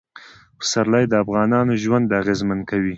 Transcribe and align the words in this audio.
پسرلی 0.59 1.05
د 1.09 1.13
افغانانو 1.23 1.73
ژوند 1.83 2.07
اغېزمن 2.21 2.59
کوي. 2.69 2.89